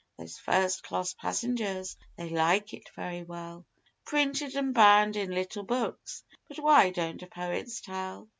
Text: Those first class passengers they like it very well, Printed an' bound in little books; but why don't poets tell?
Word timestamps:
Those 0.17 0.39
first 0.39 0.81
class 0.81 1.13
passengers 1.13 1.95
they 2.17 2.29
like 2.31 2.73
it 2.73 2.89
very 2.95 3.21
well, 3.21 3.67
Printed 4.03 4.55
an' 4.55 4.73
bound 4.73 5.15
in 5.15 5.29
little 5.29 5.61
books; 5.61 6.23
but 6.47 6.57
why 6.57 6.89
don't 6.89 7.23
poets 7.29 7.81
tell? 7.81 8.27